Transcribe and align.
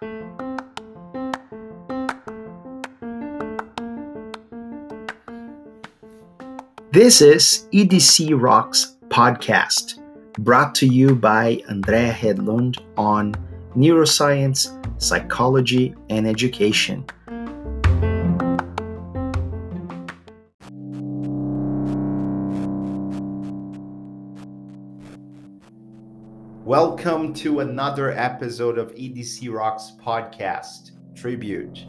This 0.00 0.08
is 7.20 7.68
EDC 7.74 8.40
Rocks 8.40 8.96
podcast, 9.08 10.00
brought 10.38 10.74
to 10.76 10.86
you 10.86 11.14
by 11.14 11.60
Andrea 11.68 12.14
Hedlund 12.14 12.78
on 12.96 13.34
neuroscience, 13.76 14.72
psychology, 15.02 15.94
and 16.08 16.26
education. 16.26 17.04
Welcome 26.70 27.34
to 27.34 27.58
another 27.58 28.12
episode 28.12 28.78
of 28.78 28.94
EDC 28.94 29.52
Rocks 29.52 29.94
podcast 30.00 30.92
tribute. 31.16 31.84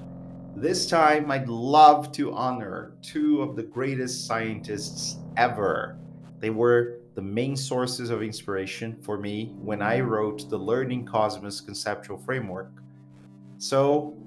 This 0.56 0.90
time, 0.90 1.30
I'd 1.30 1.48
love 1.48 2.12
to 2.14 2.34
honor 2.34 2.94
two 3.04 3.44
of 3.44 3.56
the 3.56 3.62
greatest 3.62 4.26
scientists 4.26 5.20
ever. 5.38 6.00
They 6.40 6.50
were 6.50 7.02
the 7.14 7.22
main 7.22 7.56
sources 7.56 8.10
of 8.10 8.24
inspiration 8.24 8.98
for 9.04 9.20
me 9.20 9.54
when 9.60 9.84
I 9.84 10.00
wrote 10.00 10.50
the 10.50 10.58
Learning 10.58 11.06
Cosmos 11.06 11.62
conceptual 11.62 12.18
framework. 12.18 12.72
So, 13.60 14.18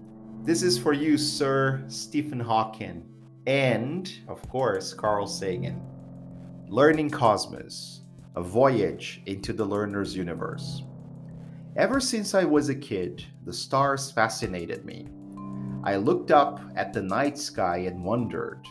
this 0.44 0.62
is 0.62 0.78
for 0.78 0.92
you, 0.92 1.18
Sir 1.18 1.82
Stephen 1.88 2.38
Hawking, 2.38 3.04
and, 3.48 4.08
of 4.28 4.48
course, 4.48 4.94
Carl 4.94 5.26
Sagan. 5.26 5.82
Learning 6.68 7.10
Cosmos, 7.10 8.03
a 8.36 8.42
voyage 8.42 9.22
into 9.26 9.52
the 9.52 9.64
learner's 9.64 10.16
universe. 10.16 10.82
Ever 11.76 12.00
since 12.00 12.34
I 12.34 12.44
was 12.44 12.68
a 12.68 12.74
kid, 12.74 13.24
the 13.44 13.52
stars 13.52 14.10
fascinated 14.10 14.84
me. 14.84 15.08
I 15.84 15.96
looked 15.96 16.30
up 16.30 16.60
at 16.76 16.92
the 16.92 17.02
night 17.02 17.38
sky 17.38 17.78
and 17.78 18.04
wondered. 18.04 18.66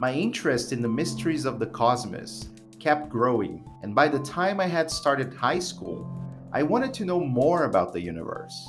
My 0.00 0.12
interest 0.12 0.72
in 0.72 0.82
the 0.82 0.88
mysteries 0.88 1.44
of 1.44 1.58
the 1.58 1.66
cosmos 1.66 2.48
kept 2.80 3.08
growing, 3.08 3.64
and 3.82 3.94
by 3.94 4.08
the 4.08 4.18
time 4.18 4.58
I 4.58 4.66
had 4.66 4.90
started 4.90 5.32
high 5.32 5.60
school, 5.60 6.10
I 6.52 6.62
wanted 6.62 6.92
to 6.94 7.04
know 7.04 7.20
more 7.20 7.64
about 7.64 7.92
the 7.92 8.00
universe. 8.00 8.68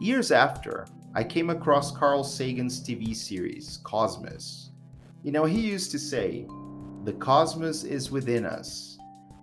Years 0.00 0.32
after, 0.32 0.86
I 1.14 1.22
came 1.22 1.50
across 1.50 1.96
Carl 1.96 2.24
Sagan's 2.24 2.82
TV 2.82 3.14
series, 3.14 3.78
Cosmos. 3.84 4.70
You 5.22 5.32
know, 5.32 5.44
he 5.44 5.60
used 5.60 5.90
to 5.92 5.98
say, 5.98 6.46
The 7.04 7.14
cosmos 7.14 7.84
is 7.84 8.10
within 8.10 8.44
us. 8.44 8.95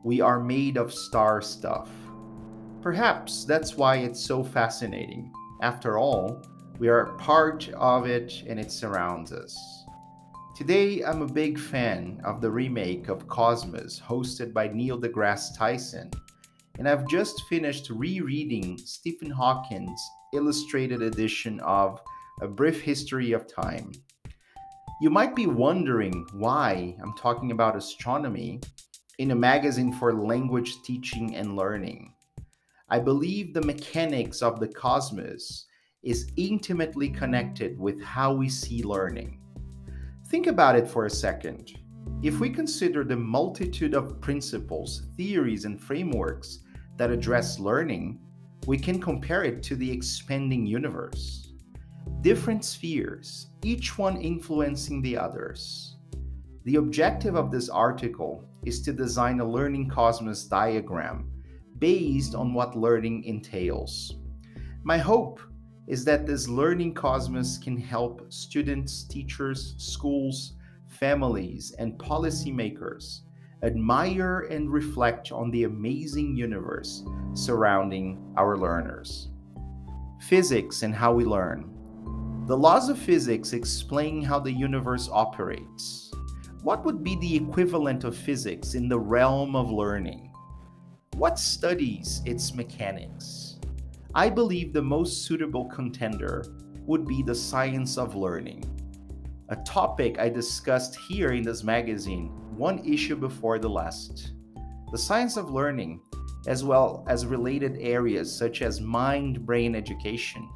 We 0.04 0.20
are 0.20 0.40
made 0.40 0.76
of 0.76 0.94
star 0.94 1.42
stuff. 1.42 1.90
Perhaps 2.82 3.46
that's 3.46 3.78
why 3.78 3.98
it's 3.98 4.20
so 4.20 4.44
fascinating. 4.44 5.32
After 5.62 5.98
all, 5.98 6.44
we 6.78 6.90
are 6.90 7.14
part 7.18 7.70
of 7.70 8.06
it 8.06 8.44
and 8.45 8.60
it 8.60 8.70
surrounds 8.70 9.32
us. 9.32 9.58
Today, 10.58 11.04
I'm 11.04 11.22
a 11.22 11.28
big 11.28 11.58
fan 11.58 12.22
of 12.26 12.42
the 12.42 12.52
remake 12.52 13.08
of 13.08 13.28
Cosmos 13.30 14.00
hosted 14.00 14.54
by 14.54 14.68
Neil 14.68 15.00
deGrasse 15.00 15.58
Tyson, 15.58 16.12
and 16.78 16.88
I've 16.90 17.08
just 17.08 17.42
finished 17.48 17.90
rereading 17.90 18.78
Stephen 18.78 19.30
Hawking's 19.30 20.02
illustrated 20.34 21.02
edition 21.02 21.62
of 21.62 22.02
A 22.42 22.48
Brief 22.48 22.82
History 22.82 23.32
of 23.32 23.48
Time. 23.48 23.94
You 25.02 25.10
might 25.10 25.36
be 25.36 25.48
wondering 25.48 26.26
why 26.34 26.95
I'm 27.02 27.14
talking 27.17 27.52
about 27.52 27.78
astronomy 27.78 28.60
in 29.19 29.31
a 29.31 29.36
magazine 29.36 29.94
for 29.94 30.14
language 30.14 30.81
teaching 30.83 31.36
and 31.36 31.56
learning. 31.56 32.14
I 32.89 33.00
believe 33.00 33.53
the 33.53 33.61
mechanics 33.61 34.42
of 34.42 34.59
the 34.59 34.67
cosmos 34.67 35.66
is 36.03 36.31
intimately 36.36 37.09
connected 37.09 37.80
with 37.80 38.02
how 38.02 38.33
we 38.33 38.50
see 38.50 38.83
learning. 38.83 39.39
Think 40.28 40.47
about 40.47 40.75
it 40.75 40.88
for 40.88 41.05
a 41.05 41.09
second. 41.09 41.73
If 42.22 42.39
we 42.39 42.50
consider 42.50 43.03
the 43.03 43.16
multitude 43.16 43.93
of 43.93 44.20
principles, 44.20 45.04
theories, 45.15 45.65
and 45.65 45.80
frameworks 45.80 46.59
that 46.98 47.11
address 47.11 47.59
learning, 47.59 48.20
we 48.65 48.77
can 48.77 48.99
compare 48.99 49.43
it 49.43 49.61
to 49.64 49.76
the 49.76 49.92
expanding 49.92 50.65
universe. 50.65 51.54
Different 52.21 52.64
spheres, 52.64 53.48
each 53.64 53.98
one 53.98 54.17
influencing 54.17 55.02
the 55.02 55.17
others. 55.17 55.98
The 56.66 56.78
objective 56.78 57.36
of 57.36 57.52
this 57.52 57.68
article 57.68 58.46
is 58.64 58.82
to 58.84 58.94
design 58.94 59.42
a 59.42 59.46
learning 59.46 59.90
cosmos 59.90 60.46
diagram 60.46 61.30
based 61.80 62.36
on 62.36 62.54
what 62.54 62.78
learning 62.78 63.26
entails. 63.26 64.16
My 64.84 64.98
hope 64.98 65.42
is 65.88 66.06
that 66.06 66.26
this 66.26 66.48
learning 66.48 66.94
cosmos 66.94 67.58
can 67.58 67.76
help 67.76 68.32
students, 68.32 69.04
teachers, 69.04 69.76
schools, 69.78 70.54
families, 70.88 71.76
and 71.80 71.98
policymakers 71.98 73.22
admire 73.62 74.48
and 74.50 74.72
reflect 74.72 75.34
on 75.34 75.52
the 75.52 75.66
amazing 75.66 76.38
universe 76.38 77.04
surrounding 77.34 78.24
our 78.38 78.58
learners. 78.58 79.28
Physics 80.22 80.84
and 80.84 80.95
how 80.95 81.14
we 81.14 81.26
learn. 81.26 81.70
The 82.48 82.58
laws 82.58 82.88
of 82.88 82.98
physics 82.98 83.52
explain 83.52 84.22
how 84.22 84.40
the 84.40 84.52
universe 84.52 85.10
operates. 85.12 86.13
What 86.64 86.86
would 86.86 87.04
be 87.04 87.18
the 87.18 87.36
equivalent 87.36 88.06
of 88.06 88.16
physics 88.16 88.74
in 88.74 88.88
the 88.88 88.98
realm 88.98 89.54
of 89.54 89.70
learning? 89.70 90.32
What 91.18 91.38
studies 91.38 92.22
its 92.26 92.56
mechanics? 92.56 93.60
I 94.16 94.30
believe 94.30 94.72
the 94.72 94.82
most 94.82 95.26
suitable 95.26 95.66
contender 95.66 96.46
would 96.86 97.06
be 97.06 97.22
the 97.22 97.36
science 97.36 97.98
of 97.98 98.16
learning, 98.16 98.64
a 99.50 99.58
topic 99.58 100.20
I 100.20 100.30
discussed 100.30 100.96
here 100.96 101.34
in 101.34 101.44
this 101.44 101.66
magazine 101.66 102.30
one 102.56 102.80
issue 102.86 103.18
before 103.18 103.60
the 103.60 103.70
last. 103.70 104.32
The 104.94 104.98
science 104.98 105.36
of 105.36 105.52
learning, 105.52 106.00
as 106.48 106.64
well 106.64 107.04
as 107.10 107.26
related 107.26 107.76
areas 107.82 108.34
such 108.34 108.62
as 108.62 108.80
mind 108.80 109.45
brain 109.45 109.76
education, 109.76 110.48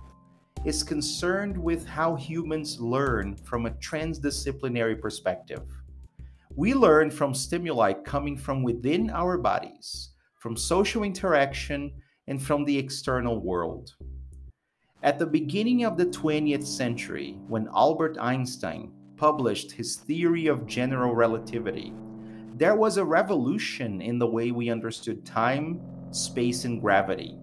is 0.63 0.83
concerned 0.83 1.57
with 1.57 1.85
how 1.85 2.15
humans 2.15 2.79
learn 2.79 3.35
from 3.35 3.65
a 3.65 3.71
transdisciplinary 3.71 5.01
perspective. 5.01 5.63
We 6.57 6.73
learn 6.73 7.11
from 7.11 7.35
stimuli 7.35 7.93
coming 7.93 8.35
from 8.35 8.63
within 8.63 9.11
our 9.11 9.37
bodies, 9.37 10.09
from 10.39 10.57
social 10.57 11.03
interaction 11.03 11.93
and 12.25 12.41
from 12.41 12.65
the 12.65 12.75
external 12.75 13.39
world. 13.39 13.93
At 15.03 15.19
the 15.19 15.27
beginning 15.27 15.83
of 15.83 15.97
the 15.97 16.07
20th 16.07 16.65
century, 16.65 17.37
when 17.47 17.69
Albert 17.75 18.17
Einstein 18.19 18.91
published 19.17 19.71
his 19.71 19.97
theory 19.97 20.47
of 20.47 20.65
general 20.65 21.13
relativity, 21.13 21.93
there 22.55 22.75
was 22.75 22.97
a 22.97 23.05
revolution 23.05 24.01
in 24.01 24.17
the 24.17 24.25
way 24.25 24.49
we 24.49 24.71
understood 24.71 25.23
time, 25.23 25.79
space, 26.09 26.65
and 26.65 26.81
gravity. 26.81 27.37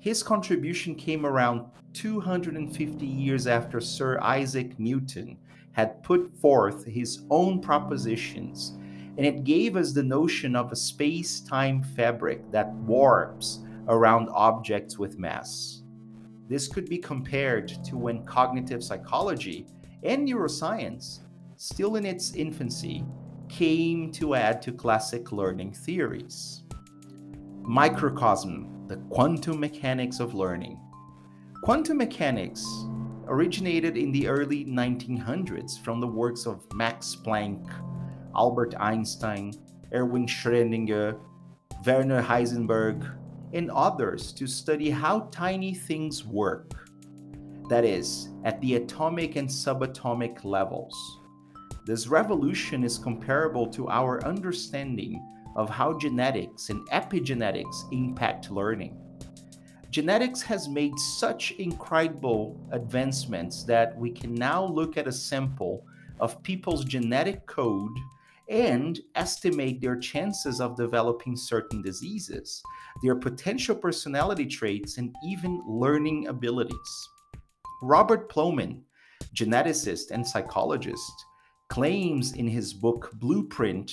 His 0.00 0.24
contribution 0.24 0.96
came 0.96 1.24
around 1.24 1.66
250 1.92 3.06
years 3.06 3.46
after 3.46 3.80
Sir 3.80 4.18
Isaac 4.20 4.76
Newton 4.80 5.38
had 5.74 6.02
put 6.02 6.34
forth 6.38 6.86
his 6.86 7.22
own 7.30 7.60
propositions, 7.60 8.72
and 9.16 9.26
it 9.26 9.44
gave 9.44 9.76
us 9.76 9.92
the 9.92 10.02
notion 10.02 10.56
of 10.56 10.72
a 10.72 10.76
space 10.76 11.40
time 11.40 11.82
fabric 11.82 12.50
that 12.50 12.72
warps 12.74 13.60
around 13.88 14.28
objects 14.32 14.98
with 14.98 15.18
mass. 15.18 15.82
This 16.48 16.68
could 16.68 16.88
be 16.88 16.98
compared 16.98 17.68
to 17.84 17.96
when 17.96 18.24
cognitive 18.24 18.82
psychology 18.82 19.66
and 20.02 20.28
neuroscience, 20.28 21.20
still 21.56 21.96
in 21.96 22.06
its 22.06 22.34
infancy, 22.34 23.04
came 23.48 24.10
to 24.12 24.34
add 24.34 24.62
to 24.62 24.72
classic 24.72 25.32
learning 25.32 25.72
theories. 25.72 26.62
Microcosm, 27.62 28.86
the 28.88 28.96
quantum 29.10 29.58
mechanics 29.58 30.20
of 30.20 30.34
learning. 30.34 30.78
Quantum 31.62 31.96
mechanics 31.96 32.64
originated 33.26 33.96
in 33.96 34.12
the 34.12 34.28
early 34.28 34.64
1900s 34.64 35.78
from 35.82 36.00
the 36.00 36.06
works 36.06 36.46
of 36.46 36.64
Max 36.74 37.16
Planck, 37.16 37.68
Albert 38.34 38.74
Einstein, 38.78 39.52
Erwin 39.92 40.26
Schrödinger, 40.26 41.18
Werner 41.86 42.22
Heisenberg, 42.22 43.16
and 43.52 43.70
others 43.70 44.32
to 44.32 44.46
study 44.46 44.90
how 44.90 45.28
tiny 45.30 45.74
things 45.74 46.24
work. 46.24 46.88
That 47.68 47.84
is, 47.84 48.28
at 48.44 48.60
the 48.60 48.74
atomic 48.74 49.36
and 49.36 49.48
subatomic 49.48 50.44
levels. 50.44 50.94
This 51.86 52.08
revolution 52.08 52.82
is 52.82 52.98
comparable 52.98 53.66
to 53.68 53.88
our 53.88 54.24
understanding 54.24 55.22
of 55.56 55.70
how 55.70 55.96
genetics 55.98 56.70
and 56.70 56.88
epigenetics 56.90 57.92
impact 57.92 58.50
learning. 58.50 59.03
Genetics 59.94 60.42
has 60.42 60.68
made 60.68 60.98
such 60.98 61.52
incredible 61.52 62.58
advancements 62.72 63.62
that 63.62 63.96
we 63.96 64.10
can 64.10 64.34
now 64.34 64.64
look 64.64 64.96
at 64.96 65.06
a 65.06 65.12
sample 65.12 65.86
of 66.18 66.42
people's 66.42 66.84
genetic 66.84 67.46
code 67.46 67.96
and 68.48 68.98
estimate 69.14 69.80
their 69.80 69.96
chances 69.96 70.60
of 70.60 70.76
developing 70.76 71.36
certain 71.36 71.80
diseases, 71.80 72.60
their 73.04 73.14
potential 73.14 73.76
personality 73.76 74.46
traits, 74.46 74.98
and 74.98 75.14
even 75.24 75.62
learning 75.64 76.26
abilities. 76.26 77.08
Robert 77.80 78.28
Plomin, 78.28 78.80
geneticist 79.32 80.10
and 80.10 80.26
psychologist, 80.26 81.24
claims 81.68 82.32
in 82.32 82.48
his 82.48 82.74
book 82.74 83.12
Blueprint 83.20 83.92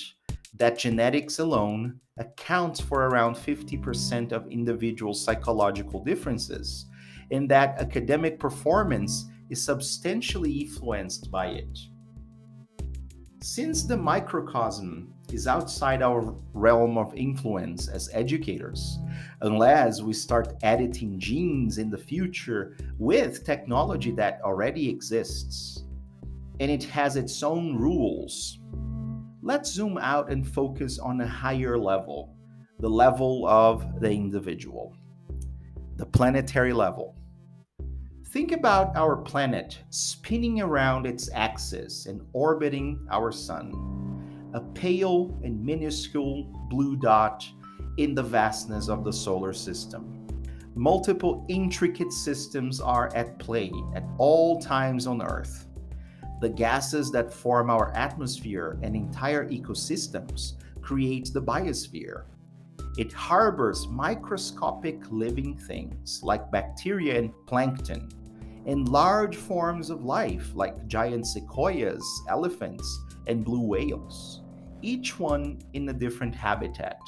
that 0.54 0.78
genetics 0.78 1.38
alone 1.38 2.00
accounts 2.18 2.80
for 2.80 3.06
around 3.08 3.34
50% 3.36 4.32
of 4.32 4.46
individual 4.48 5.14
psychological 5.14 6.04
differences, 6.04 6.86
and 7.30 7.48
that 7.50 7.78
academic 7.78 8.38
performance 8.38 9.26
is 9.48 9.64
substantially 9.64 10.52
influenced 10.52 11.30
by 11.30 11.46
it. 11.46 11.78
Since 13.42 13.84
the 13.84 13.96
microcosm 13.96 15.14
is 15.32 15.46
outside 15.46 16.02
our 16.02 16.36
realm 16.52 16.98
of 16.98 17.14
influence 17.14 17.88
as 17.88 18.10
educators, 18.12 18.98
unless 19.40 20.00
we 20.02 20.12
start 20.12 20.54
editing 20.62 21.18
genes 21.18 21.78
in 21.78 21.90
the 21.90 21.98
future 21.98 22.76
with 22.98 23.44
technology 23.44 24.12
that 24.12 24.40
already 24.44 24.88
exists, 24.88 25.84
and 26.60 26.70
it 26.70 26.84
has 26.84 27.16
its 27.16 27.42
own 27.42 27.76
rules 27.76 28.60
let's 29.42 29.72
zoom 29.72 29.98
out 29.98 30.30
and 30.30 30.48
focus 30.48 31.00
on 31.00 31.20
a 31.20 31.26
higher 31.26 31.76
level 31.76 32.36
the 32.78 32.88
level 32.88 33.46
of 33.46 34.00
the 34.00 34.10
individual, 34.10 34.92
the 35.94 36.06
planetary 36.06 36.72
level. 36.72 37.14
Think 38.30 38.50
about 38.50 38.96
our 38.96 39.16
planet 39.16 39.78
spinning 39.90 40.60
around 40.60 41.06
its 41.06 41.30
axis 41.32 42.06
and 42.06 42.20
orbiting 42.32 43.06
our 43.08 43.30
sun, 43.30 44.50
a 44.52 44.60
pale 44.60 45.38
and 45.44 45.64
minuscule 45.64 46.44
blue 46.68 46.96
dot 46.96 47.46
in 47.98 48.16
the 48.16 48.22
vastness 48.22 48.88
of 48.88 49.04
the 49.04 49.12
solar 49.12 49.52
system. 49.52 50.26
Multiple 50.74 51.44
intricate 51.48 52.12
systems 52.12 52.80
are 52.80 53.14
at 53.14 53.38
play 53.38 53.70
at 53.94 54.02
all 54.18 54.60
times 54.60 55.06
on 55.06 55.22
Earth 55.22 55.68
the 56.42 56.48
gases 56.48 57.12
that 57.12 57.32
form 57.32 57.70
our 57.70 57.92
atmosphere 57.94 58.76
and 58.82 58.96
entire 58.96 59.48
ecosystems 59.48 60.54
create 60.80 61.32
the 61.32 61.40
biosphere. 61.40 62.24
It 62.98 63.12
harbors 63.12 63.86
microscopic 63.86 65.00
living 65.12 65.56
things 65.56 66.18
like 66.24 66.50
bacteria 66.50 67.16
and 67.16 67.32
plankton, 67.46 68.08
and 68.66 68.88
large 68.88 69.36
forms 69.36 69.88
of 69.88 70.04
life 70.04 70.50
like 70.56 70.88
giant 70.88 71.28
sequoias, 71.28 72.04
elephants, 72.28 72.98
and 73.28 73.44
blue 73.44 73.64
whales, 73.64 74.40
each 74.82 75.20
one 75.20 75.60
in 75.74 75.88
a 75.90 75.92
different 75.92 76.34
habitat. 76.34 76.98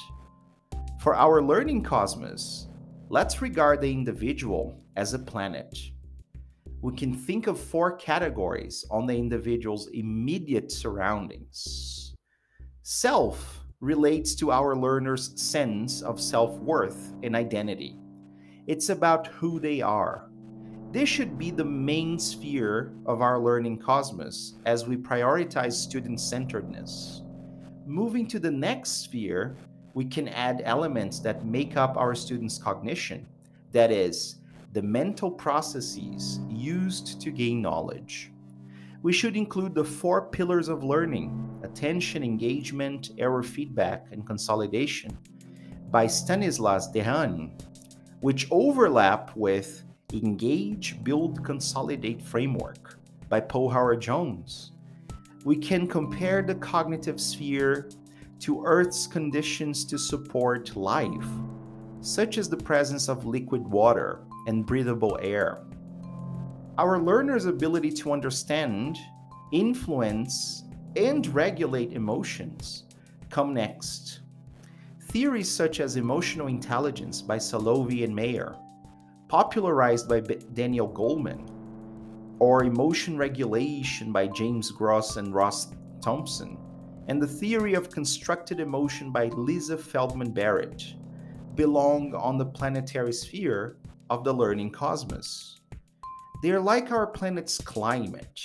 For 1.01 1.13
our 1.13 1.41
learning 1.41 1.83
cosmos, 1.83 2.69
let's 3.09 3.41
regard 3.41 3.81
the 3.81 3.91
individual 3.91 4.79
as 4.95 5.13
a 5.13 5.19
planet 5.19 5.77
we 6.85 6.93
can 6.93 7.15
think 7.15 7.47
of 7.47 7.59
four 7.59 7.93
categories 7.97 8.85
on 8.91 9.07
the 9.07 9.15
individual's 9.15 9.87
immediate 9.87 10.71
surroundings. 10.71 12.13
Self 12.83 13.61
relates 13.79 14.35
to 14.35 14.51
our 14.51 14.75
learner's 14.75 15.31
sense 15.41 16.03
of 16.03 16.21
self 16.21 16.59
worth 16.59 17.15
and 17.23 17.35
identity. 17.35 17.97
It's 18.67 18.89
about 18.89 19.25
who 19.25 19.59
they 19.59 19.81
are. 19.81 20.29
This 20.91 21.09
should 21.09 21.39
be 21.39 21.49
the 21.49 21.65
main 21.65 22.19
sphere 22.19 22.93
of 23.07 23.19
our 23.19 23.39
learning 23.39 23.79
cosmos 23.79 24.59
as 24.67 24.85
we 24.85 24.95
prioritize 24.95 25.73
student 25.73 26.19
centeredness. 26.19 27.23
Moving 27.87 28.27
to 28.27 28.37
the 28.37 28.51
next 28.51 29.01
sphere, 29.01 29.57
we 29.95 30.05
can 30.05 30.27
add 30.27 30.61
elements 30.65 31.19
that 31.21 31.47
make 31.47 31.77
up 31.77 31.97
our 31.97 32.13
students' 32.13 32.59
cognition. 32.59 33.25
That 33.71 33.91
is, 33.91 34.35
the 34.75 34.81
mental 34.81 35.31
processes 35.31 36.41
used 36.49 37.21
to 37.21 37.31
gain 37.31 37.61
knowledge. 37.61 38.33
We 39.03 39.13
should 39.13 39.37
include 39.37 39.73
the 39.73 39.85
four 39.85 40.23
pillars 40.23 40.67
of 40.67 40.83
learning 40.83 41.61
attention, 41.63 42.23
engagement, 42.23 43.11
error 43.17 43.41
feedback, 43.41 44.07
and 44.11 44.27
consolidation 44.27 45.17
by 45.91 46.07
Stanislas 46.07 46.89
Dehaene, 46.93 47.51
which 48.19 48.49
overlap 48.51 49.33
with 49.37 49.83
Engage, 50.11 51.01
Build, 51.05 51.41
Consolidate 51.45 52.21
Framework 52.21 52.99
by 53.29 53.41
Howard 53.49 54.01
Jones. 54.01 54.73
We 55.45 55.55
can 55.55 55.87
compare 55.87 56.41
the 56.41 56.55
cognitive 56.55 57.21
sphere 57.21 57.89
to 58.39 58.61
Earth's 58.65 59.07
conditions 59.07 59.85
to 59.85 59.97
support 59.97 60.75
life, 60.75 61.29
such 62.01 62.37
as 62.37 62.49
the 62.49 62.57
presence 62.57 63.07
of 63.07 63.25
liquid 63.25 63.65
water, 63.65 64.19
and 64.47 64.65
breathable 64.65 65.17
air. 65.21 65.61
Our 66.77 67.01
learners' 67.01 67.45
ability 67.45 67.91
to 67.93 68.11
understand, 68.11 68.97
influence, 69.51 70.63
and 70.95 71.25
regulate 71.27 71.93
emotions 71.93 72.83
come 73.29 73.53
next. 73.53 74.21
Theories 75.03 75.49
such 75.49 75.79
as 75.79 75.95
emotional 75.95 76.47
intelligence 76.47 77.21
by 77.21 77.37
Salovey 77.37 78.03
and 78.03 78.15
Mayer, 78.15 78.55
popularized 79.27 80.09
by 80.09 80.19
Daniel 80.19 80.89
Goleman, 80.89 81.49
or 82.39 82.63
emotion 82.63 83.17
regulation 83.17 84.11
by 84.11 84.27
James 84.27 84.71
Gross 84.71 85.15
and 85.15 85.33
Ross 85.33 85.73
Thompson, 86.01 86.57
and 87.07 87.21
the 87.21 87.27
theory 87.27 87.73
of 87.73 87.89
constructed 87.89 88.59
emotion 88.59 89.11
by 89.11 89.27
Lisa 89.27 89.77
Feldman 89.77 90.31
Barrett 90.31 90.95
belong 91.55 92.13
on 92.13 92.37
the 92.37 92.45
planetary 92.45 93.13
sphere 93.13 93.77
of 94.09 94.23
the 94.23 94.33
learning 94.33 94.71
cosmos. 94.71 95.59
They 96.41 96.51
are 96.51 96.59
like 96.59 96.91
our 96.91 97.07
planet's 97.07 97.57
climate. 97.57 98.39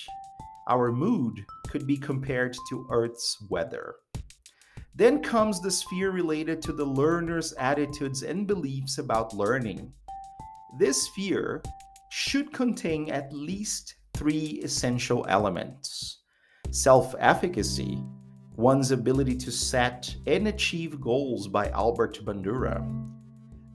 Our 0.68 0.92
mood 0.92 1.44
could 1.68 1.86
be 1.86 1.96
compared 1.96 2.56
to 2.68 2.86
Earth's 2.90 3.36
weather. 3.48 3.96
Then 4.94 5.22
comes 5.22 5.60
the 5.60 5.70
sphere 5.70 6.10
related 6.10 6.62
to 6.62 6.72
the 6.72 6.84
learner's 6.84 7.52
attitudes 7.54 8.22
and 8.22 8.46
beliefs 8.46 8.98
about 8.98 9.34
learning. 9.34 9.92
This 10.78 11.04
sphere 11.04 11.62
should 12.10 12.52
contain 12.52 13.10
at 13.10 13.32
least 13.32 13.94
three 14.14 14.60
essential 14.62 15.24
elements 15.28 16.18
self 16.70 17.14
efficacy, 17.18 17.98
one's 18.56 18.92
ability 18.92 19.36
to 19.36 19.50
set 19.50 20.14
and 20.26 20.48
achieve 20.48 21.00
goals 21.00 21.48
by 21.48 21.68
Albert 21.70 22.20
Bandura 22.24 22.80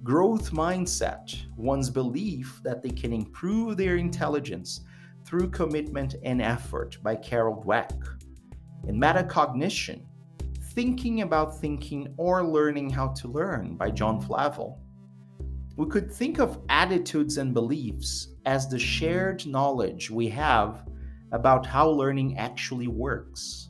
growth 0.06 0.52
mindset, 0.52 1.36
one's 1.58 1.90
belief 1.90 2.62
that 2.64 2.84
they 2.84 2.92
can 2.92 3.12
improve 3.12 3.76
their 3.76 3.96
intelligence 3.96 4.82
through 5.26 5.50
commitment 5.50 6.14
and 6.24 6.44
effort 6.44 7.00
by 7.02 7.16
Carol 7.16 7.64
Dweck, 7.66 7.92
and 8.88 9.02
metacognition, 9.02 10.04
thinking 10.76 11.24
about 11.24 11.60
thinking 11.60 12.14
or 12.18 12.44
learning 12.44 12.88
how 12.88 13.08
to 13.14 13.28
learn 13.28 13.78
by 13.78 13.90
John 13.90 14.22
Flavell. 14.22 14.78
We 15.76 15.88
could 15.88 16.14
think 16.14 16.40
of 16.40 16.62
attitudes 16.70 17.40
and 17.40 17.52
beliefs 17.52 18.28
as 18.46 18.68
the 18.68 18.78
shared 18.78 19.48
knowledge 19.48 20.12
we 20.12 20.30
have 20.30 20.88
about 21.32 21.66
how 21.66 21.90
learning 21.90 22.38
actually 22.38 22.88
works. 22.88 23.70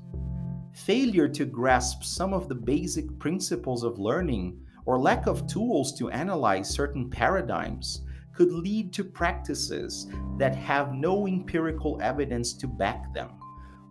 Failure 0.74 1.29
to 1.29 1.45
grasp 1.45 2.03
some 2.03 2.33
of 2.33 2.50
the 2.50 2.55
basic 2.55 3.17
principles 3.19 3.83
of 3.86 4.00
learning 4.00 4.60
or 4.86 5.00
lack 5.00 5.27
of 5.27 5.48
tools 5.48 5.98
to 5.98 6.10
analyze 6.12 6.70
certain 6.70 7.10
paradigms 7.10 8.01
could 8.34 8.51
lead 8.51 8.94
to 8.94 9.04
practices 9.04 10.08
that 10.38 10.56
have 10.56 10.94
no 10.94 11.27
empirical 11.27 12.00
evidence 12.01 12.54
to 12.54 12.68
back 12.68 13.13
them, 13.13 13.32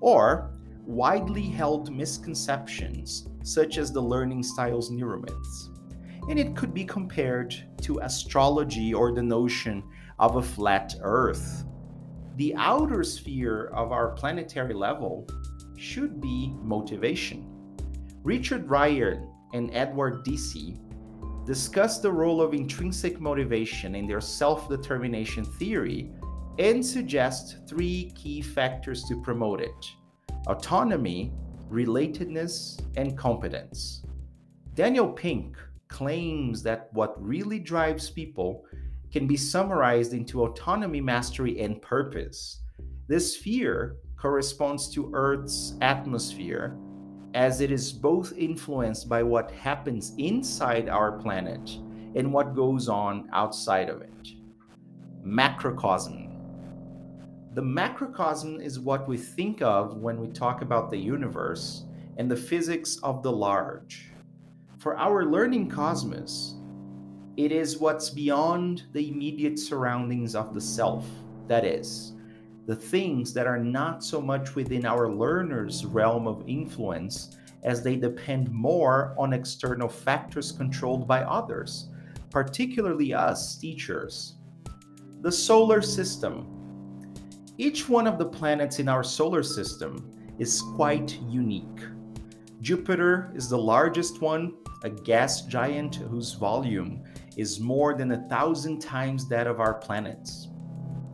or 0.01 0.51
widely 0.87 1.43
held 1.43 1.91
misconceptions 1.91 3.27
such 3.43 3.79
as 3.79 3.91
the 3.93 4.01
learning 4.01 4.43
styles 4.43 4.91
neuromyths. 4.91 5.71
And 6.29 6.39
it 6.39 6.57
could 6.57 6.73
be 6.73 6.85
compared 6.85 7.55
to 7.83 7.99
astrology 8.01 8.95
or 8.95 9.13
the 9.13 9.23
notion 9.23 9.83
of 10.19 10.37
a 10.37 10.43
flat 10.43 10.95
earth. 11.01 11.65
The 12.37 12.55
outer 12.57 13.03
sphere 13.05 13.67
of 13.67 13.93
our 13.93 14.09
planetary 14.09 14.75
level 14.75 15.27
should 15.77 16.21
be 16.21 16.53
motivation. 16.61 17.51
Richard 18.23 18.69
Ryan 18.69 19.31
and 19.53 19.71
Edward 19.73 20.25
Deci 20.25 20.79
discuss 21.45 21.99
the 21.99 22.11
role 22.11 22.41
of 22.41 22.55
intrinsic 22.55 23.21
motivation 23.21 23.95
in 23.95 24.07
their 24.07 24.21
self 24.21 24.69
determination 24.69 25.45
theory 25.45 26.11
and 26.59 26.85
suggest 26.85 27.59
three 27.69 28.13
key 28.15 28.41
factors 28.41 29.05
to 29.05 29.21
promote 29.21 29.61
it 29.61 29.93
autonomy, 30.47 31.33
relatedness, 31.71 32.81
and 32.97 33.17
competence. 33.17 34.05
Daniel 34.75 35.09
Pink 35.09 35.57
claims 35.89 36.63
that 36.63 36.89
what 36.93 37.23
really 37.23 37.59
drives 37.59 38.11
people 38.11 38.65
can 39.13 39.27
be 39.27 39.37
summarized 39.37 40.13
into 40.13 40.43
autonomy, 40.43 41.01
mastery, 41.01 41.61
and 41.61 41.81
purpose. 41.81 42.61
This 43.07 43.37
sphere 43.37 43.97
corresponds 44.17 44.89
to 44.95 45.11
Earth's 45.15 45.75
atmosphere 45.81 46.77
as 47.35 47.61
it 47.61 47.73
is 47.73 47.93
both 47.93 48.33
influenced 48.39 49.09
by 49.09 49.23
what 49.23 49.51
happens 49.51 50.15
inside 50.19 50.89
our 50.89 51.13
planet 51.13 51.79
and 52.15 52.33
what 52.33 52.55
goes 52.55 52.89
on 52.89 53.29
outside 53.33 53.89
of 53.89 54.01
it. 54.01 54.29
Macrocosm. 55.25 56.31
The 57.55 57.63
macrocosm 57.63 58.61
is 58.61 58.81
what 58.81 59.09
we 59.09 59.17
think 59.17 59.63
of 59.63 59.97
when 59.97 60.21
we 60.21 60.29
talk 60.29 60.63
about 60.63 60.91
the 60.91 60.97
universe 60.97 61.85
and 62.17 62.31
the 62.31 62.37
physics 62.37 62.99
of 63.03 63.23
the 63.23 63.33
large. 63.33 64.13
For 64.79 64.97
our 64.97 65.25
learning 65.25 65.71
cosmos, 65.71 66.57
it 67.37 67.51
is 67.51 67.79
what's 67.79 68.11
beyond 68.11 68.85
the 68.93 69.09
immediate 69.09 69.59
surroundings 69.59 70.37
of 70.37 70.55
the 70.55 70.61
self, 70.61 71.05
that 71.49 71.65
is, 71.65 72.14
the 72.67 72.77
things 72.77 73.35
that 73.35 73.47
are 73.47 73.59
not 73.59 74.03
so 74.03 74.21
much 74.21 74.55
within 74.55 74.87
our 74.87 75.13
learner's 75.13 75.85
realm 75.85 76.27
of 76.27 76.43
influence 76.47 77.37
as 77.63 77.83
they 77.83 77.97
depend 77.97 78.51
more 78.51 79.15
on 79.19 79.33
external 79.33 79.89
factors 79.89 80.53
controlled 80.53 81.07
by 81.07 81.23
others, 81.23 81.89
particularly 82.31 83.13
us 83.13 83.57
teachers. 83.57 84.37
The 85.21 85.33
solar 85.33 85.83
system. 85.83 86.51
Each 87.57 87.89
one 87.89 88.07
of 88.07 88.19
the 88.19 88.27
planets 88.27 88.79
in 88.79 88.89
our 88.89 89.05
solar 89.05 89.43
system 89.43 90.11
is 90.39 90.63
quite 90.75 91.19
unique. 91.29 91.81
Jupiter 92.61 93.31
is 93.35 93.49
the 93.49 93.59
largest 93.59 94.21
one, 94.21 94.55
a 94.83 94.91
gas 94.91 95.43
giant 95.43 95.97
whose 95.97 96.33
volume 96.33 97.03
is 97.37 97.61
more 97.61 97.95
than 97.95 98.13
a 98.13 98.29
thousand 98.29 98.81
times 98.81 99.29
that 99.29 99.47
of 99.47 99.61
our 99.61 99.75
planets. 99.75 100.49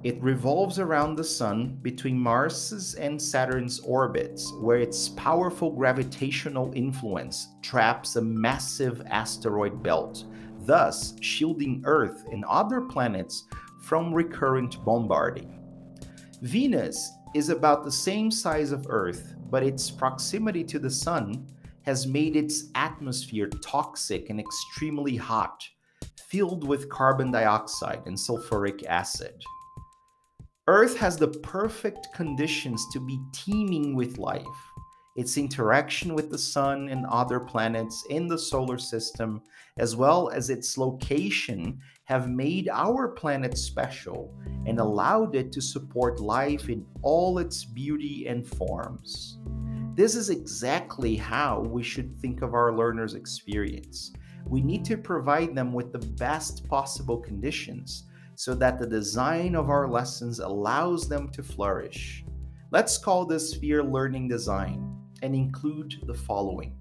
It 0.03 0.23
revolves 0.23 0.79
around 0.79 1.17
the 1.17 1.25
Sun 1.25 1.79
between 1.83 2.19
Mars's 2.19 2.95
and 2.95 3.21
Saturn's 3.21 3.81
orbits, 3.81 4.51
where 4.55 4.79
its 4.79 5.11
powerful 5.11 5.71
gravitational 5.71 6.73
influence 6.75 7.49
traps 7.61 8.17
a 8.17 8.23
massive 8.23 9.03
asteroid 9.11 9.83
belt, 9.83 10.25
thus 10.61 11.15
shielding 11.21 11.83
Earth 11.85 12.25
and 12.33 12.47
other 12.47 12.81
planets 12.81 13.45
from 13.83 14.15
recurrent 14.15 14.83
bombarding. 14.87 15.59
Venus 16.41 17.11
is 17.35 17.51
about 17.51 17.85
the 17.85 17.93
same 17.93 18.31
size 18.31 18.73
of 18.73 18.87
Earth, 18.89 19.35
but 19.51 19.63
its 19.63 19.91
proximity 19.91 20.65
to 20.65 20.79
the 20.79 20.89
Sun 20.89 21.47
has 21.83 22.07
made 22.07 22.37
its 22.37 22.71
atmosphere 22.75 23.49
toxic 23.63 24.31
and 24.31 24.41
extremely 24.41 25.17
hot, 25.17 25.63
filled 26.29 26.67
with 26.67 26.89
carbon 26.89 27.31
dioxide 27.31 28.01
and 28.07 28.17
sulfuric 28.17 28.87
acid. 28.87 29.35
Earth 30.71 30.97
has 30.99 31.17
the 31.17 31.27
perfect 31.27 32.07
conditions 32.15 32.87
to 32.93 33.01
be 33.01 33.21
teeming 33.33 33.97
with 33.97 34.19
life. 34.19 34.47
Its 35.17 35.37
interaction 35.37 36.15
with 36.15 36.31
the 36.31 36.39
Sun 36.39 36.89
and 36.91 37.05
other 37.07 37.41
planets 37.41 38.07
in 38.09 38.29
the 38.29 38.39
solar 38.39 38.79
system, 38.79 39.43
as 39.79 39.97
well 39.97 40.29
as 40.29 40.49
its 40.49 40.79
location, 40.79 41.81
have 42.05 42.31
made 42.31 42.69
our 42.69 43.09
planet 43.09 43.59
special 43.59 44.33
and 44.65 44.79
allowed 44.79 45.35
it 45.35 45.51
to 45.51 45.61
support 45.61 46.21
life 46.21 46.69
in 46.69 46.87
all 47.03 47.39
its 47.39 47.65
beauty 47.65 48.29
and 48.29 48.47
forms. 48.47 49.41
This 49.97 50.15
is 50.15 50.31
exactly 50.31 51.17
how 51.17 51.63
we 51.63 51.83
should 51.83 52.17
think 52.21 52.43
of 52.43 52.55
our 52.55 52.73
learners' 52.73 53.15
experience 53.15 54.13
we 54.47 54.63
need 54.63 54.85
to 54.85 54.97
provide 54.97 55.55
them 55.55 55.73
with 55.73 55.93
the 55.93 56.07
best 56.17 56.67
possible 56.69 57.19
conditions 57.19 58.05
so 58.41 58.55
that 58.55 58.79
the 58.79 58.87
design 58.87 59.55
of 59.55 59.69
our 59.69 59.87
lessons 59.87 60.39
allows 60.39 61.07
them 61.07 61.29
to 61.29 61.43
flourish. 61.43 62.25
Let's 62.71 62.97
call 62.97 63.27
this 63.27 63.51
sphere 63.51 63.85
learning 63.85 64.29
design 64.29 64.97
and 65.21 65.35
include 65.35 65.97
the 66.07 66.15
following 66.15 66.75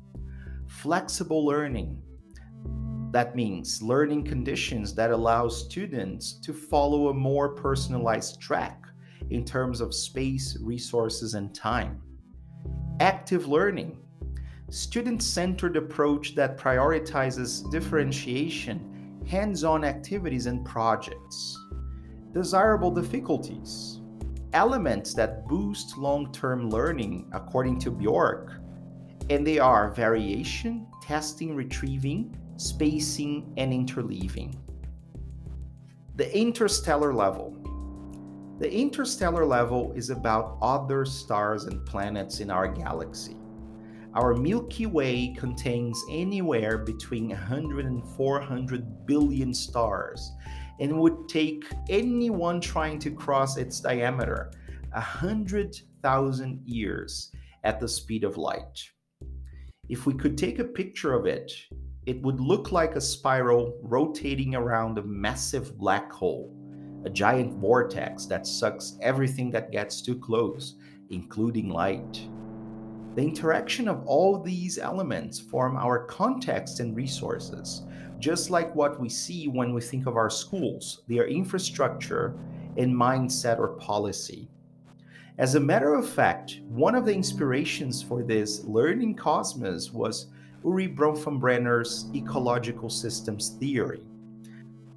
flexible 0.67 1.45
learning. 1.45 2.01
That 3.11 3.35
means 3.35 3.81
learning 3.81 4.23
conditions 4.23 4.95
that 4.95 5.11
allow 5.11 5.49
students 5.49 6.39
to 6.45 6.53
follow 6.53 7.09
a 7.09 7.13
more 7.13 7.49
personalized 7.49 8.39
track 8.39 8.85
in 9.29 9.43
terms 9.43 9.81
of 9.81 9.93
space, 9.93 10.57
resources, 10.61 11.33
and 11.33 11.53
time. 11.53 12.01
Active 13.01 13.49
learning 13.49 13.97
student 14.69 15.21
centered 15.21 15.75
approach 15.75 16.35
that 16.35 16.57
prioritizes 16.57 17.69
differentiation, 17.69 18.99
hands 19.29 19.63
on 19.63 19.83
activities, 19.83 20.48
and 20.48 20.65
projects. 20.65 21.55
Desirable 22.33 22.89
difficulties, 22.89 24.01
elements 24.53 25.13
that 25.13 25.48
boost 25.48 25.98
long 25.98 26.31
term 26.31 26.69
learning, 26.71 27.29
according 27.31 27.77
to 27.81 27.91
Bjork, 27.91 28.59
and 29.29 29.45
they 29.45 29.59
are 29.59 29.93
variation, 29.93 30.88
testing, 31.03 31.55
retrieving, 31.55 32.36
spacing, 32.57 33.53
and 33.57 33.71
interleaving. 33.71 34.55
The 36.15 36.36
interstellar 36.36 37.13
level. 37.13 37.55
The 38.57 38.74
interstellar 38.74 39.45
level 39.45 39.93
is 39.95 40.09
about 40.09 40.57
other 40.59 41.05
stars 41.05 41.65
and 41.65 41.86
planets 41.86 42.39
in 42.39 42.50
our 42.50 42.67
galaxy. 42.67 43.38
Our 44.15 44.33
Milky 44.33 44.87
Way 44.87 45.35
contains 45.37 46.03
anywhere 46.09 46.79
between 46.79 47.29
100 47.29 47.85
and 47.85 48.03
400 48.15 49.05
billion 49.05 49.53
stars 49.53 50.31
and 50.79 50.99
would 50.99 51.29
take 51.29 51.65
anyone 51.89 52.59
trying 52.59 52.97
to 52.99 53.11
cross 53.11 53.57
its 53.57 53.79
diameter 53.79 54.51
100,000 54.93 56.61
years 56.65 57.31
at 57.63 57.79
the 57.79 57.87
speed 57.87 58.23
of 58.23 58.37
light. 58.37 58.79
If 59.89 60.07
we 60.07 60.15
could 60.15 60.37
take 60.37 60.57
a 60.57 60.63
picture 60.63 61.13
of 61.13 61.27
it, 61.27 61.51
it 62.07 62.19
would 62.23 62.39
look 62.39 62.71
like 62.71 62.95
a 62.95 63.01
spiral 63.01 63.77
rotating 63.83 64.55
around 64.55 64.97
a 64.97 65.03
massive 65.03 65.77
black 65.77 66.11
hole, 66.11 66.55
a 67.05 67.09
giant 67.11 67.59
vortex 67.59 68.25
that 68.25 68.47
sucks 68.47 68.97
everything 69.03 69.51
that 69.51 69.71
gets 69.71 70.01
too 70.01 70.17
close, 70.17 70.75
including 71.11 71.69
light. 71.69 72.27
The 73.15 73.23
interaction 73.23 73.87
of 73.87 74.05
all 74.05 74.39
these 74.39 74.77
elements 74.77 75.39
form 75.39 75.75
our 75.75 76.05
context 76.05 76.79
and 76.79 76.95
resources, 76.95 77.83
just 78.19 78.49
like 78.49 78.73
what 78.75 78.99
we 78.99 79.09
see 79.09 79.47
when 79.47 79.73
we 79.73 79.81
think 79.81 80.05
of 80.05 80.15
our 80.15 80.29
schools, 80.29 81.01
their 81.07 81.27
infrastructure 81.27 82.35
and 82.77 82.93
mindset 82.93 83.57
or 83.57 83.69
policy. 83.69 84.47
As 85.37 85.55
a 85.55 85.59
matter 85.59 85.95
of 85.95 86.07
fact, 86.07 86.59
one 86.67 86.95
of 86.95 87.05
the 87.05 87.13
inspirations 87.13 88.03
for 88.03 88.23
this 88.23 88.63
learning 88.65 89.15
cosmos 89.15 89.91
was 89.91 90.27
Urie 90.63 90.89
Bronfenbrenner's 90.89 92.07
ecological 92.13 92.89
systems 92.89 93.49
theory. 93.59 94.03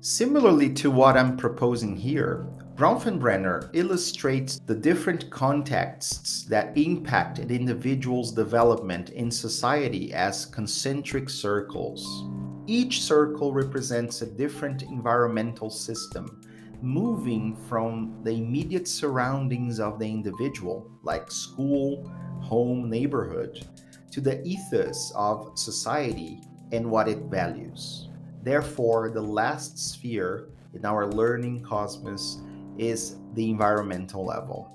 Similarly 0.00 0.74
to 0.74 0.90
what 0.90 1.16
I'm 1.16 1.36
proposing 1.36 1.96
here, 1.96 2.44
Bronfenbrenner 2.82 3.70
illustrates 3.74 4.58
the 4.58 4.74
different 4.74 5.30
contexts 5.30 6.42
that 6.46 6.76
impact 6.76 7.38
an 7.38 7.48
individual's 7.48 8.32
development 8.32 9.10
in 9.10 9.30
society 9.30 10.12
as 10.12 10.46
concentric 10.46 11.30
circles. 11.30 12.24
Each 12.66 13.00
circle 13.02 13.52
represents 13.52 14.22
a 14.22 14.26
different 14.26 14.82
environmental 14.82 15.70
system, 15.70 16.40
moving 16.80 17.54
from 17.68 18.18
the 18.24 18.32
immediate 18.32 18.88
surroundings 18.88 19.78
of 19.78 20.00
the 20.00 20.10
individual, 20.10 20.90
like 21.04 21.30
school, 21.30 22.12
home, 22.40 22.90
neighborhood, 22.90 23.64
to 24.10 24.20
the 24.20 24.42
ethos 24.42 25.12
of 25.14 25.56
society 25.56 26.40
and 26.72 26.90
what 26.90 27.06
it 27.06 27.18
values. 27.30 28.08
Therefore, 28.42 29.08
the 29.08 29.22
last 29.22 29.78
sphere 29.78 30.48
in 30.74 30.84
our 30.84 31.06
learning 31.06 31.62
cosmos 31.62 32.40
is 32.78 33.16
the 33.34 33.50
environmental 33.50 34.24
level. 34.24 34.70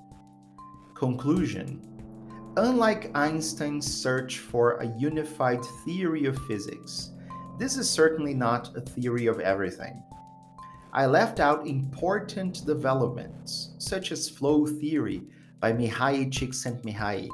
Conclusion 0.95 1.81
Unlike 2.57 3.11
Einstein's 3.15 3.85
search 3.85 4.39
for 4.39 4.77
a 4.77 4.97
unified 4.97 5.63
theory 5.85 6.25
of 6.25 6.39
physics, 6.47 7.11
this 7.59 7.77
is 7.77 7.87
certainly 7.87 8.33
not 8.33 8.75
a 8.75 8.81
theory 8.81 9.27
of 9.27 9.39
everything. 9.39 10.01
I 10.91 11.05
left 11.05 11.39
out 11.39 11.67
important 11.67 12.65
developments, 12.65 13.75
such 13.77 14.11
as 14.11 14.29
flow 14.29 14.65
theory 14.65 15.21
by 15.59 15.71
Mihaly 15.71 16.31
Csikszentmihalyi, 16.31 17.29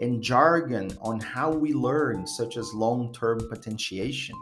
and 0.00 0.22
jargon 0.22 0.90
on 1.00 1.20
how 1.20 1.50
we 1.50 1.72
learn, 1.72 2.26
such 2.26 2.58
as 2.58 2.74
long 2.74 3.12
term 3.14 3.38
potentiation. 3.48 4.36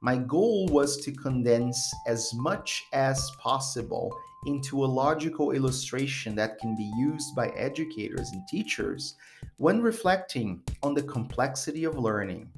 My 0.00 0.16
goal 0.16 0.66
was 0.68 0.96
to 0.98 1.12
condense 1.12 1.92
as 2.06 2.32
much 2.34 2.84
as 2.92 3.30
possible 3.40 4.12
into 4.46 4.84
a 4.84 4.86
logical 4.86 5.52
illustration 5.52 6.34
that 6.36 6.58
can 6.58 6.76
be 6.76 6.90
used 6.96 7.34
by 7.34 7.48
educators 7.48 8.30
and 8.32 8.42
teachers 8.48 9.14
when 9.56 9.82
reflecting 9.82 10.62
on 10.82 10.94
the 10.94 11.02
complexity 11.02 11.84
of 11.84 11.98
learning. 11.98 12.50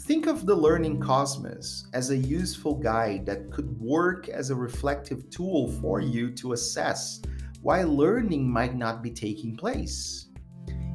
Think 0.00 0.26
of 0.26 0.44
the 0.44 0.54
Learning 0.54 1.00
Cosmos 1.00 1.88
as 1.94 2.10
a 2.10 2.16
useful 2.16 2.74
guide 2.74 3.24
that 3.26 3.50
could 3.50 3.80
work 3.80 4.28
as 4.28 4.50
a 4.50 4.54
reflective 4.54 5.30
tool 5.30 5.72
for 5.80 6.00
you 6.00 6.30
to 6.32 6.52
assess 6.52 7.22
why 7.62 7.82
learning 7.84 8.48
might 8.48 8.74
not 8.74 9.02
be 9.02 9.10
taking 9.10 9.56
place. 9.56 10.28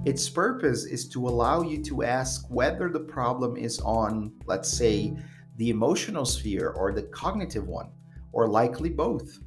Its 0.05 0.29
purpose 0.29 0.85
is 0.85 1.09
to 1.09 1.27
allow 1.27 1.61
you 1.61 1.83
to 1.83 2.03
ask 2.03 2.45
whether 2.49 2.89
the 2.89 2.99
problem 2.99 3.57
is 3.57 3.79
on, 3.79 4.31
let's 4.45 4.71
say, 4.71 5.17
the 5.57 5.71
emotional 5.71 6.25
sphere 6.25 6.69
or 6.69 6.93
the 6.93 7.03
cognitive 7.03 7.67
one, 7.67 7.89
or 8.31 8.47
likely 8.47 8.89
both. 8.89 9.39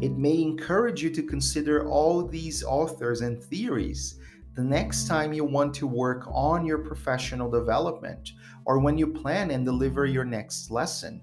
It 0.00 0.12
may 0.12 0.40
encourage 0.40 1.02
you 1.02 1.10
to 1.10 1.22
consider 1.22 1.88
all 1.88 2.26
these 2.26 2.64
authors 2.64 3.20
and 3.20 3.42
theories 3.42 4.18
the 4.54 4.64
next 4.64 5.06
time 5.06 5.32
you 5.32 5.44
want 5.44 5.74
to 5.74 5.86
work 5.86 6.26
on 6.32 6.66
your 6.66 6.78
professional 6.78 7.50
development 7.50 8.32
or 8.64 8.78
when 8.78 8.98
you 8.98 9.06
plan 9.06 9.50
and 9.50 9.64
deliver 9.64 10.06
your 10.06 10.24
next 10.24 10.70
lesson. 10.70 11.22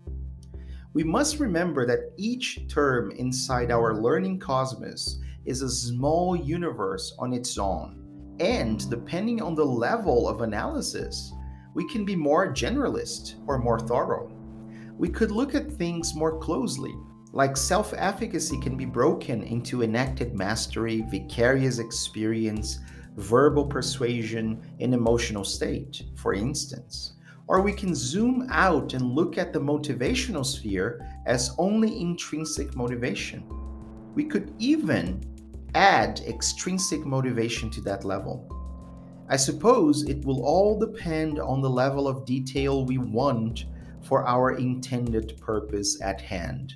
We 0.94 1.04
must 1.04 1.39
remember 1.39 1.86
that 1.86 2.13
each 2.18 2.68
term 2.68 3.12
inside 3.12 3.72
our 3.72 3.96
learning 3.96 4.39
cosmos 4.39 5.20
is 5.46 5.62
a 5.62 5.70
small 5.70 6.36
universe 6.36 7.16
on 7.20 7.34
its 7.34 7.58
own. 7.58 8.36
And 8.39 8.89
depending 8.89 9.42
on 9.42 9.56
the 9.56 9.66
level 9.66 10.27
of 10.27 10.42
analysis, 10.42 11.34
we 11.74 11.88
can 11.88 12.06
be 12.06 12.16
more 12.16 12.54
generalist 12.54 13.36
or 13.48 13.60
more 13.60 13.80
thorough. 13.80 14.32
We 14.98 15.10
could 15.10 15.32
look 15.32 15.54
at 15.54 15.72
things 15.72 16.16
more 16.16 16.39
closely, 16.39 16.96
like 17.38 17.56
self 17.56 17.94
efficacy 17.96 18.60
can 18.60 18.75
be 18.75 18.84
broken 18.84 19.44
into 19.44 19.84
enacted 19.84 20.34
mastery, 20.34 21.06
vicarious 21.08 21.77
experience, 21.77 22.79
verbal 23.15 23.63
persuasion, 23.63 24.60
and 24.79 24.91
emotional 24.91 25.44
state, 25.44 26.01
for 26.15 26.34
instance. 26.34 27.13
Or 27.48 27.62
we 27.62 27.74
can 27.74 27.94
zoom 27.94 28.48
out 28.50 28.96
and 28.96 29.13
look 29.13 29.38
at 29.38 29.53
the 29.53 29.60
motivational 29.60 30.44
sphere 30.44 31.08
as 31.27 31.53
only 31.60 32.01
intrinsic 32.01 32.75
motivation. 32.75 33.44
We 34.15 34.24
could 34.25 34.51
even 34.58 35.22
add 35.75 36.22
extrinsic 36.22 37.06
motivation 37.06 37.70
to 37.70 37.82
that 37.82 38.03
level. 38.03 38.51
I 39.29 39.38
suppose 39.38 40.10
it 40.10 40.25
will 40.25 40.44
all 40.44 40.79
depend 40.79 41.38
on 41.39 41.62
the 41.62 41.70
level 41.70 42.08
of 42.08 42.25
detail 42.25 42.84
we 42.84 42.98
want 42.98 43.65
for 44.01 44.27
our 44.27 44.53
intended 44.53 45.39
purpose 45.39 46.01
at 46.01 46.20
hand. 46.20 46.74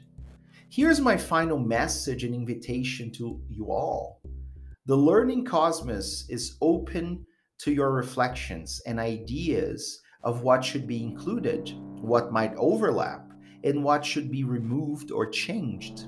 Here's 0.74 1.01
my 1.01 1.18
final 1.18 1.60
message 1.60 2.24
and 2.24 2.34
invitation 2.34 3.12
to 3.16 3.42
you 3.50 3.74
all. 3.74 4.22
The 4.86 4.96
learning 4.96 5.44
cosmos 5.44 6.25
is 6.30 6.56
open 6.62 7.25
to 7.58 7.74
your 7.74 7.92
reflections 7.92 8.82
and 8.86 8.98
ideas 8.98 10.00
of 10.24 10.44
what 10.44 10.63
should 10.63 10.88
be 10.88 11.04
included, 11.04 11.74
what 12.00 12.32
might 12.32 12.54
overlap, 12.56 13.34
and 13.66 13.84
what 13.84 14.06
should 14.06 14.32
be 14.32 14.46
removed 14.46 15.12
or 15.12 15.30
changed. 15.30 16.08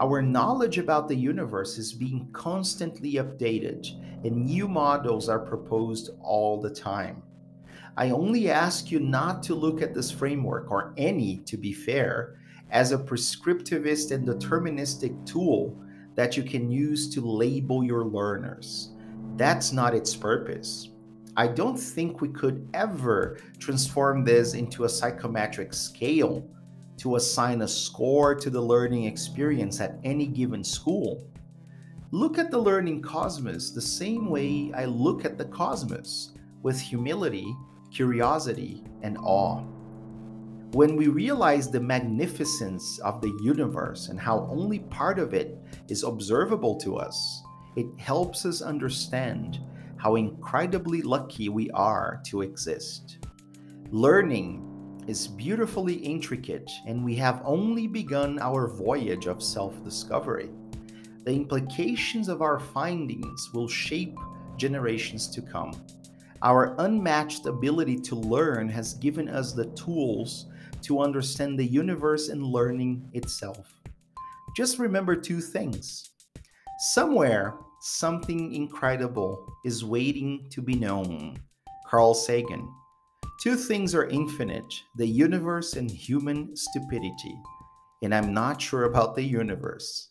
Our 0.00 0.22
knowledge 0.22 0.78
about 0.78 1.06
the 1.06 1.14
universe 1.14 1.76
is 1.76 1.92
being 1.92 2.30
constantly 2.32 3.16
updated, 3.16 3.86
and 4.24 4.46
new 4.46 4.68
models 4.68 5.28
are 5.28 5.38
proposed 5.38 6.12
all 6.22 6.62
the 6.62 6.70
time. 6.70 7.22
I 7.94 8.08
only 8.08 8.48
ask 8.48 8.90
you 8.90 9.00
not 9.00 9.42
to 9.42 9.54
look 9.54 9.82
at 9.82 9.92
this 9.92 10.10
framework, 10.10 10.70
or 10.70 10.94
any 10.96 11.40
to 11.40 11.58
be 11.58 11.74
fair, 11.74 12.38
as 12.70 12.92
a 12.92 12.98
prescriptivist 12.98 14.12
and 14.12 14.26
deterministic 14.26 15.26
tool 15.26 15.76
that 16.14 16.36
you 16.36 16.42
can 16.42 16.70
use 16.70 17.08
to 17.14 17.20
label 17.20 17.84
your 17.84 18.04
learners. 18.04 18.90
That's 19.36 19.72
not 19.72 19.94
its 19.94 20.16
purpose. 20.16 20.88
I 21.36 21.48
don't 21.48 21.76
think 21.76 22.20
we 22.20 22.28
could 22.28 22.66
ever 22.72 23.38
transform 23.58 24.24
this 24.24 24.54
into 24.54 24.84
a 24.84 24.88
psychometric 24.88 25.74
scale 25.74 26.48
to 26.96 27.16
assign 27.16 27.60
a 27.60 27.68
score 27.68 28.34
to 28.34 28.48
the 28.48 28.60
learning 28.60 29.04
experience 29.04 29.80
at 29.80 29.98
any 30.02 30.26
given 30.26 30.64
school. 30.64 31.28
Look 32.10 32.38
at 32.38 32.50
the 32.50 32.58
learning 32.58 33.02
cosmos 33.02 33.70
the 33.70 33.82
same 33.82 34.30
way 34.30 34.72
I 34.74 34.86
look 34.86 35.26
at 35.26 35.36
the 35.36 35.44
cosmos 35.44 36.32
with 36.62 36.80
humility, 36.80 37.54
curiosity, 37.92 38.82
and 39.02 39.18
awe. 39.18 39.62
When 40.72 40.96
we 40.96 41.06
realize 41.06 41.70
the 41.70 41.80
magnificence 41.80 42.98
of 42.98 43.20
the 43.20 43.38
universe 43.40 44.08
and 44.08 44.18
how 44.18 44.48
only 44.50 44.80
part 44.80 45.18
of 45.18 45.32
it 45.32 45.56
is 45.88 46.02
observable 46.02 46.74
to 46.80 46.96
us, 46.96 47.42
it 47.76 47.86
helps 47.98 48.44
us 48.44 48.62
understand 48.62 49.60
how 49.96 50.16
incredibly 50.16 51.02
lucky 51.02 51.48
we 51.48 51.70
are 51.70 52.20
to 52.26 52.42
exist. 52.42 53.18
Learning 53.90 55.04
is 55.06 55.28
beautifully 55.28 55.94
intricate, 55.94 56.70
and 56.86 57.04
we 57.04 57.14
have 57.14 57.40
only 57.44 57.86
begun 57.86 58.38
our 58.40 58.66
voyage 58.66 59.26
of 59.26 59.42
self 59.42 59.82
discovery. 59.84 60.50
The 61.24 61.32
implications 61.32 62.28
of 62.28 62.42
our 62.42 62.58
findings 62.58 63.50
will 63.54 63.68
shape 63.68 64.18
generations 64.56 65.28
to 65.28 65.42
come. 65.42 65.72
Our 66.42 66.74
unmatched 66.78 67.46
ability 67.46 67.96
to 68.00 68.16
learn 68.16 68.68
has 68.68 68.94
given 68.94 69.28
us 69.28 69.52
the 69.52 69.66
tools 69.70 70.46
to 70.82 71.00
understand 71.00 71.58
the 71.58 71.64
universe 71.64 72.28
and 72.28 72.42
learning 72.42 73.08
itself. 73.12 73.72
Just 74.56 74.78
remember 74.78 75.16
two 75.16 75.40
things. 75.40 76.10
Somewhere, 76.78 77.54
something 77.80 78.52
incredible 78.52 79.46
is 79.64 79.84
waiting 79.84 80.46
to 80.50 80.62
be 80.62 80.74
known. 80.74 81.36
Carl 81.86 82.14
Sagan. 82.14 82.68
Two 83.40 83.56
things 83.56 83.94
are 83.94 84.06
infinite 84.06 84.72
the 84.96 85.06
universe 85.06 85.74
and 85.74 85.90
human 85.90 86.56
stupidity. 86.56 87.36
And 88.02 88.14
I'm 88.14 88.34
not 88.34 88.60
sure 88.60 88.84
about 88.84 89.14
the 89.14 89.22
universe. 89.22 90.08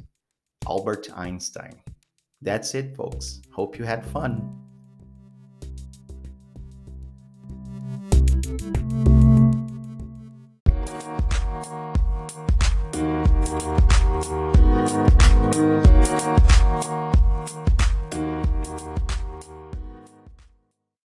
Albert 0.68 1.10
Einstein. 1.16 1.82
That's 2.42 2.76
it, 2.76 2.96
folks. 2.96 3.42
Hope 3.52 3.78
you 3.78 3.86
had 3.86 4.06
fun. 4.06 4.66